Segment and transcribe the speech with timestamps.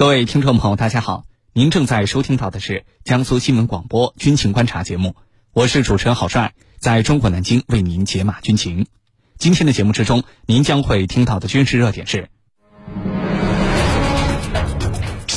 [0.00, 5.14] 各位听众朋友，大家好，您正在收听到的是江苏新闻广播军情观察节目，
[5.52, 8.86] 我是主持人郝帅，在中国南京为您解码军情。
[9.36, 12.30] 今天的节目之中，您将会听到的军事热点是。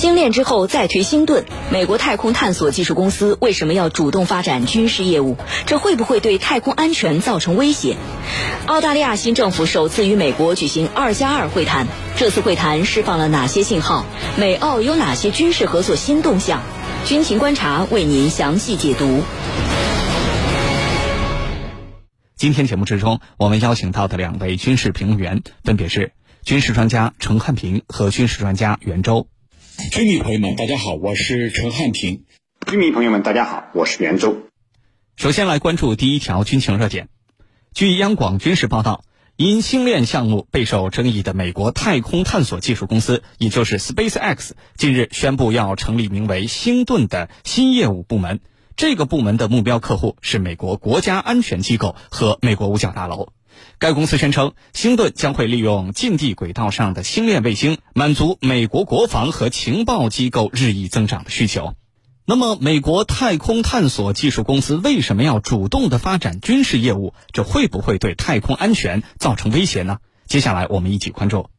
[0.03, 5.37] 星链之后再推星盾，美国太空探索技术公司为什么要主动发展军事业务？
[5.65, 7.95] 这会不会对太空安全造成威胁？
[8.65, 14.03] 澳大利亚新政府首次与美国举行“二加二”会谈，这次会谈释放了哪些信号？
[14.35, 16.61] 美澳有哪些军事合作新动向？
[17.05, 19.21] 军情观察为您详细解读。
[22.35, 26.11] 今天节目之中，我们邀请到的两位军事评论员分别是
[26.43, 29.27] 军事专家陈汉平和军事专家袁周。
[29.77, 32.25] 军迷朋友们，大家好，我是陈汉平。
[32.67, 34.37] 军迷朋友们，大家好，我是袁周。
[35.15, 37.09] 首先来关注第一条军情热点。
[37.73, 39.03] 据央广军事报道，
[39.35, 48.41] 因星链项目备受争议的美国太空探索技术公司，也就是 SpaceX，近日宣布要成立名为“星盾”的新业务部门。
[48.75, 53.29] 这个部门的目标客户是美国国家安全机构和美国五角大楼。
[53.79, 61.75] 该公司宣称，星盾将会利用近地轨道上的星链卫星，满足美国国防和情报机构日益增长的需求。
[62.25, 67.13] 那么，美国太空探索技术公司为什么要主动的发展军事业务？
[67.33, 69.97] 这会不会对太空安全造成威胁呢？
[70.25, 71.49] 接下来我们一起关注。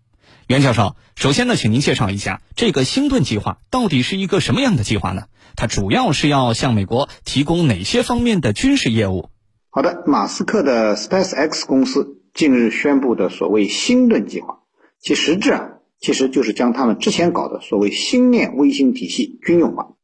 [0.46, 5.24] 袁教授，首先呢，请您介绍一下这个星盾计划到底是一个什么样的计划呢？
[5.54, 9.28] 它主要是要向美国提供哪些方面的军事业务？
[9.76, 14.60] 好的，马斯克的 SpaceX 公司近日宣布的所谓“星盾计划”，
[15.02, 19.96] 其实质啊，其实就是将他们之前搞的所谓星链卫星体系军用化。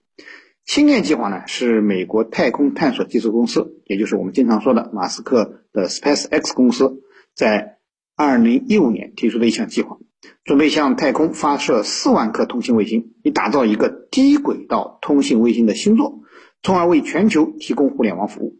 [0.64, 7.04] 星链计划呢，是美国太空探索技术公司，也就是我们经常说的马斯克的 SpaceX 公司，
[7.36, 7.76] 在
[8.16, 9.98] 2015年提出的一项计划，
[10.42, 16.22] 准备向太空发射4万颗通信卫星，以打造一个低轨道通信卫星的星座，
[16.60, 18.56] 从而为全球提供互联网服务。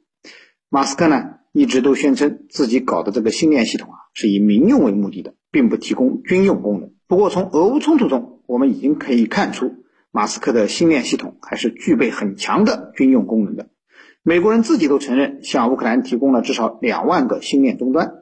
[0.72, 6.92] 马斯克呢一直都宣称自己搞的这个星链系统啊是以民用为目的的，并不提供军用功能。
[7.08, 9.82] 不过从俄乌冲突中，我们已经可以看出，
[10.12, 13.69] 马斯克的星链系统还是具备很强的军用功能的。
[14.22, 18.12] 美国人自己都承认，向乌克兰提供了至少两万个星链终端，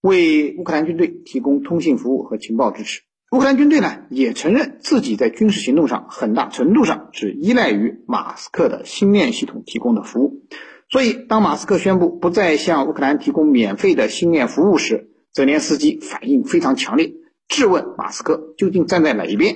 [0.00, 3.02] 为乌克兰军队提供通信服务和情报支持。
[3.32, 10.46] 乌克兰军队呢也承认自己在军事行动上很大程度上是依赖于马斯克的星链系统提供的服务。
[10.90, 17.12] 所以，当马斯克宣布不再向乌克兰提供免费的星链服务时，泽连斯基反应非常强烈，
[17.46, 19.54] 质问马斯克究竟站在哪一边。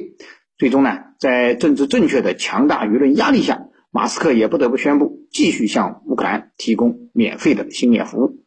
[0.59, 8.45] 最终呢，在政治正确的强大舆论压力下，马斯克也不得不宣布继续向乌克兰提供免费的星链服务。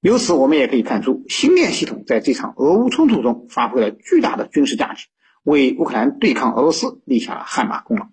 [0.00, 5.08] 由此，我们也可以看出，星链系统在这场俄乌冲突中发挥了巨大的军事价值，
[5.42, 8.06] 为乌克兰对抗俄罗斯立下了汗马功劳。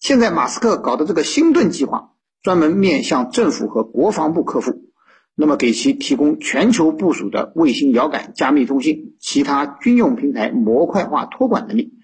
[0.00, 2.08] 现在，马斯克搞的这个星盾计划。
[2.42, 4.90] 专门面向政府和国防部客户，
[5.36, 11.94] 那么给其提供全球部署的卫星遥感加密通信、其他军用平台模块化托管能力，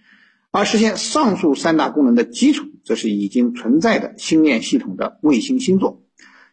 [0.53, 6.03] 而实现上述三大功能的基础，则是已经存在的星链系统的卫星星座。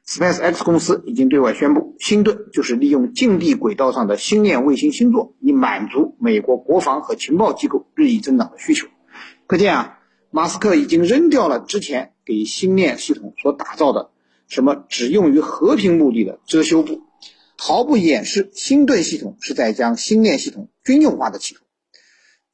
[0.08, 8.88] SpaceX 公司已经对外宣布，星盾就是利用近地轨道上的星链卫星星座，以满足美国国防和情报机构日益增长的需求。
[9.46, 10.00] 可见啊，
[10.32, 12.14] 马斯克已经扔掉了之前。
[12.26, 14.10] 给星链系统所打造的
[14.48, 17.02] 什么只用于和平目的的遮羞布，
[17.58, 21.62] 毫不掩饰星盾系统是在将星链系统军用化的企图。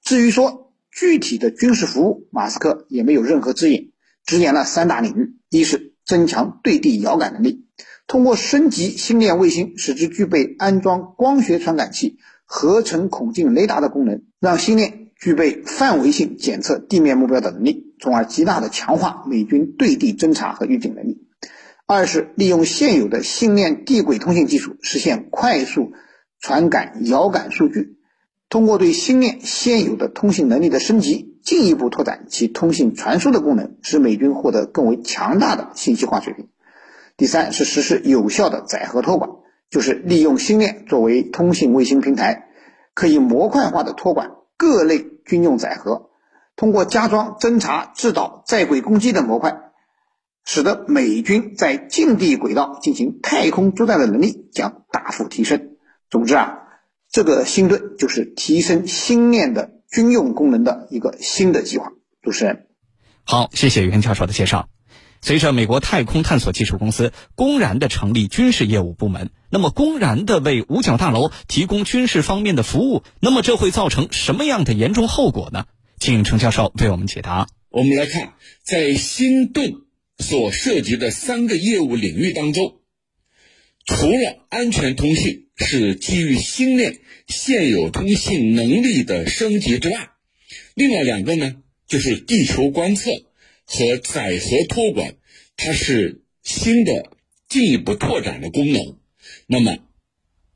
[0.03, 3.91] 至于说具体的军事服务，马斯克也没有任何指引，
[4.25, 7.65] 直言了三大领域：一是增强对地遥感能力，
[8.07, 14.99] 通过升级星链卫星，使之具备安装光学传感器、合成孔径雷达的功能，让星链。
[15.21, 21.25] 具备范围性检测地面目标的能力，从而极大的强化美军对地侦察和预警能力。
[21.85, 25.93] 二是利用现有的星链地轨通信技术，实现快速
[26.39, 27.97] 传感遥感数据。
[28.49, 36.49] 通过对星链现有的通信能力的升级，进一步拓展其通信传输的功能，使美军获得更为强大的信息化水平。
[37.17, 39.29] 第三是实施有效的载荷托管，
[39.69, 42.47] 就是利用星链作为通信卫星平台，
[42.93, 44.31] 可以模块化的托管。
[44.57, 46.10] 各类军用载荷，
[46.55, 49.57] 通过加装侦察、制导在轨攻击等模块，
[50.45, 55.77] 使得美军在近地轨道进行太空作战的能力将大幅提升。
[56.09, 56.57] 总之啊，
[57.09, 61.91] 这个星盾就是提升星链的军用功能的一个新的计划。
[62.21, 62.67] 主持人，
[63.23, 64.67] 好，谢谢袁教授的介绍。
[65.23, 75.65] 随着美国太空探索技术公司公然的成立军事业务部门，那么公然的为五角大楼提供军事方面的服务，那么这会造成什么样的严重后果呢？
[76.01, 77.47] 请程教授为我们解答。
[77.69, 78.33] 我们来看，
[78.63, 79.71] 在新盾
[80.17, 82.81] 所涉及的三个业务领域当中，
[83.85, 90.09] 除了安全通信是基于星链现有通信能力的升级之外，
[90.73, 93.11] 另外两个呢，就是地球观测
[93.65, 95.13] 和载荷托管，
[95.55, 97.11] 它是新的
[97.47, 98.97] 进一步拓展的功能，
[99.45, 99.77] 那么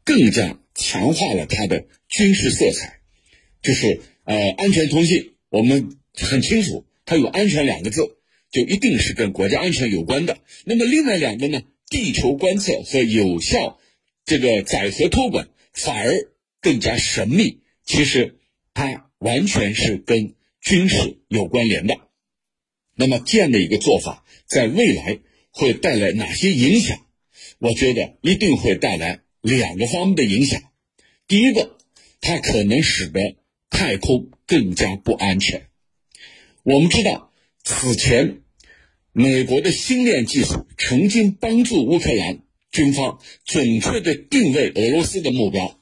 [0.04, 3.00] 更加强化了它的军事色彩。
[3.62, 6.86] 就是呃，安全通信，我们很清楚。
[7.06, 8.02] 它有“安全”两个字，
[8.52, 10.40] 就一定是跟国家安全有关的。
[10.66, 11.62] 那么另外两个呢？
[11.88, 13.80] 地球观测和有效
[14.26, 16.12] 这个载荷托管反而
[16.60, 17.60] 更加神秘。
[17.86, 18.38] 其实
[18.74, 21.96] 它完全是跟军事有关联的。
[22.96, 25.20] 那么这样的一个做法，在未来
[25.52, 27.00] 会带来哪些影响？
[27.60, 30.62] 我觉得一定会带来两个方面的影响。
[31.28, 31.78] 第一个，
[32.20, 33.36] 它可能使得
[33.76, 35.68] 太空更加不安全。
[36.64, 37.30] 我们知道，
[37.62, 38.38] 此前
[39.12, 42.40] 美国的星链技术曾经帮助乌克兰
[42.72, 45.78] 军方准确的定位俄罗斯的目标，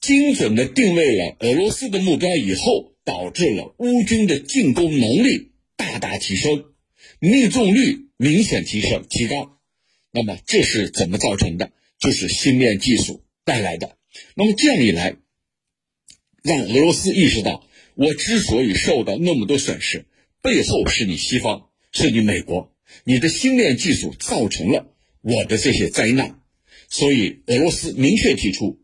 [0.00, 6.66] 精准的定位了俄罗斯的目标以后，导致了乌军的进攻能力大大提升，
[7.18, 9.58] 命中率明显提升提高。
[10.12, 11.72] 那么这是怎么造成的？
[11.98, 13.96] 就是星链技术带来的。
[14.36, 15.16] 那么这样一来，
[16.42, 17.66] 让俄罗斯意识到。
[17.94, 20.06] 我之所以受到那么多损失，
[20.40, 22.74] 背后是你西方，是你美国，
[23.04, 26.40] 你的星链技术造成了我的这些灾难，
[26.88, 28.80] 所以俄罗斯明确提出，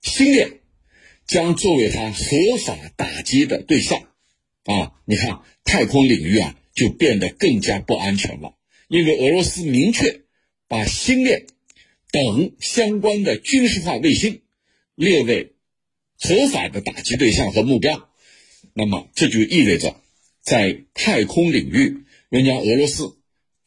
[0.00, 0.60] 星链
[1.26, 4.00] 将作为他合法打击的对象。
[4.62, 8.54] 啊，你看太空领域啊，就变得更加不安全了，
[8.86, 10.22] 因为俄罗斯明确
[10.68, 11.46] 把星链
[12.12, 14.42] 等相关的军事化卫星
[14.94, 15.55] 列为
[16.18, 18.08] 合法的打击对象和目标。
[18.74, 20.00] 那么这就意味着，
[20.42, 23.16] 在太空领域，人家俄罗斯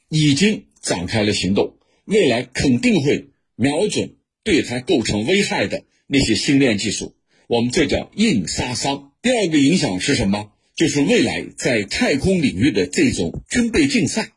[0.07, 7.15] 已经展开了行动，未来肯定会瞄准对它构成危害的那些星链技术。
[7.47, 9.11] 我们这叫硬杀伤。
[9.21, 10.51] 第二个影响是什么？
[10.75, 14.31] 就是未来在太空领域的这种军备竞赛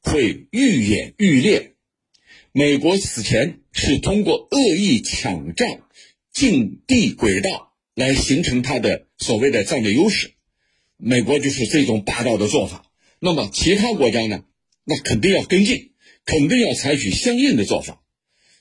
[0.00, 1.72] 会愈演愈烈。
[2.52, 5.80] 美国此前是通过恶意抢占
[6.32, 7.68] 近地轨道。
[7.94, 10.30] 来形成它的所谓的战略优势，
[10.96, 12.86] 美国就是这种霸道的做法。
[13.18, 14.44] 那么其他国家呢？
[14.84, 15.90] 那肯定要跟进，
[16.24, 18.00] 肯定要采取相应的做法。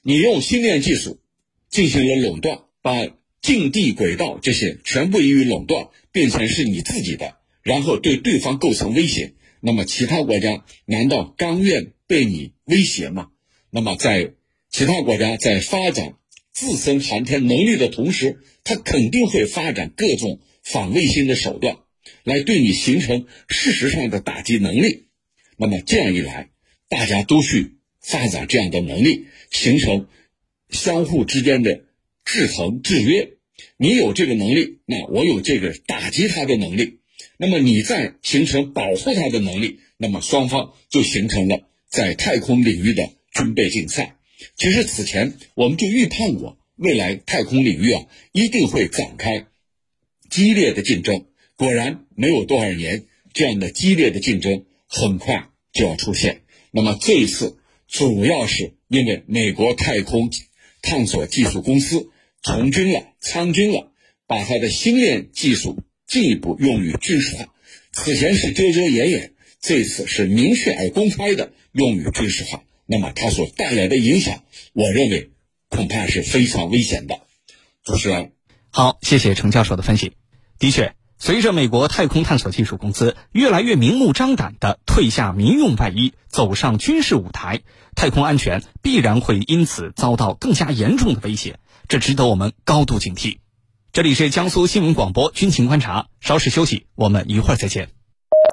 [0.02, 1.22] 你用星链技术
[1.70, 3.08] 进行了垄断，把
[3.42, 9.36] 近地轨道这些全部予以垄断，变成是你自己的，然后对对方构成威胁。
[9.62, 13.30] 那么其他国家难道甘愿被你威胁吗？
[13.70, 14.34] 那么在
[14.70, 16.16] 其他国家在发展。
[16.54, 21.78] 自身航天能力的同时，它肯定会发展各种反卫星的手段，
[22.24, 25.06] 来对你形成事实上的打击能力。
[25.58, 26.50] 那么这样一来，
[26.90, 30.08] 大家都去发展这样的能力，形成
[30.70, 31.84] 相互之间的
[32.26, 33.32] 制衡制约。
[33.78, 37.00] 你有这个能力，那我有这个打击它的能力。
[37.38, 44.16] 那么你再形成保护它的能力，那么双方就形成了在太空领域的军备竞赛。
[44.56, 49.48] 其实此前我们就预判过，未来太空领域啊一定会展开
[50.30, 51.26] 激烈的竞争。
[51.56, 56.42] 果然，没有多少年，这样的激烈的竞争很快就要出现。
[56.72, 57.58] 那么这一次，
[57.88, 60.32] 主要是因为美国太空
[60.82, 62.10] 探索技术公司
[62.42, 63.92] 从军了、参军了，
[64.26, 67.54] 把它的星链技术进一步用于军事化。
[67.92, 72.64] 此前是遮遮掩掩，这次是明确而公开的用于军事化。
[72.92, 74.44] 那么它所带来的影响，
[74.74, 75.32] 我认为
[75.70, 77.22] 恐怕是非常危险的。
[77.86, 78.34] 主持人，
[78.70, 80.12] 好，谢谢程教授的分析。
[80.60, 87.62] 的确，随着美国太空探索技术公司越来越明目张胆地退下民用外衣，走上军事舞台，
[87.96, 93.38] 太空安全必然会因此遭到更加严重的威胁，这值得我们高度警惕。
[93.94, 97.88] 这里是江苏新闻广播军情观察，稍事休息，我们一会儿再见。